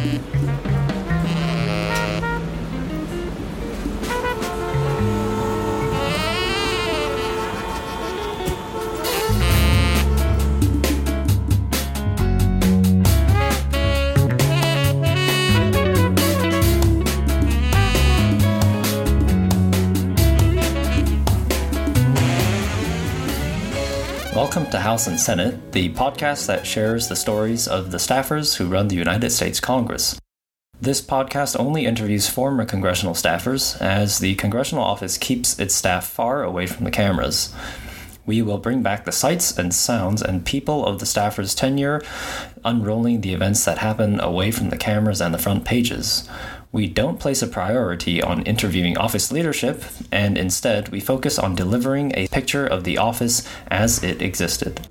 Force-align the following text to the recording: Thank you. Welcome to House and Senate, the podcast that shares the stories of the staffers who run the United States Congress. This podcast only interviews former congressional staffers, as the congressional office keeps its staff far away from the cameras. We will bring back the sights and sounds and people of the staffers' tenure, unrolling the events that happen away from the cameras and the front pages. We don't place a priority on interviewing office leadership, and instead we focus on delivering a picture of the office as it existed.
Thank 0.00 0.64
you. 0.64 0.69
Welcome 24.34 24.66
to 24.66 24.78
House 24.78 25.08
and 25.08 25.18
Senate, 25.18 25.72
the 25.72 25.88
podcast 25.88 26.46
that 26.46 26.64
shares 26.64 27.08
the 27.08 27.16
stories 27.16 27.66
of 27.66 27.90
the 27.90 27.98
staffers 27.98 28.56
who 28.56 28.68
run 28.68 28.86
the 28.86 28.94
United 28.94 29.30
States 29.30 29.58
Congress. 29.58 30.20
This 30.80 31.02
podcast 31.02 31.58
only 31.58 31.84
interviews 31.84 32.28
former 32.28 32.64
congressional 32.64 33.14
staffers, 33.14 33.76
as 33.82 34.20
the 34.20 34.36
congressional 34.36 34.84
office 34.84 35.18
keeps 35.18 35.58
its 35.58 35.74
staff 35.74 36.06
far 36.06 36.44
away 36.44 36.68
from 36.68 36.84
the 36.84 36.92
cameras. 36.92 37.52
We 38.26 38.42
will 38.42 38.58
bring 38.58 38.82
back 38.82 39.04
the 39.04 39.12
sights 39.12 39.56
and 39.58 39.74
sounds 39.74 40.22
and 40.22 40.44
people 40.44 40.86
of 40.86 40.98
the 40.98 41.06
staffers' 41.06 41.56
tenure, 41.56 42.02
unrolling 42.64 43.20
the 43.20 43.32
events 43.32 43.64
that 43.64 43.78
happen 43.78 44.20
away 44.20 44.50
from 44.50 44.70
the 44.70 44.76
cameras 44.76 45.20
and 45.20 45.34
the 45.34 45.38
front 45.38 45.64
pages. 45.64 46.28
We 46.72 46.86
don't 46.86 47.18
place 47.18 47.42
a 47.42 47.48
priority 47.48 48.22
on 48.22 48.42
interviewing 48.42 48.96
office 48.96 49.32
leadership, 49.32 49.82
and 50.12 50.38
instead 50.38 50.90
we 50.90 51.00
focus 51.00 51.38
on 51.38 51.56
delivering 51.56 52.12
a 52.14 52.28
picture 52.28 52.66
of 52.66 52.84
the 52.84 52.98
office 52.98 53.48
as 53.68 54.04
it 54.04 54.22
existed. 54.22 54.86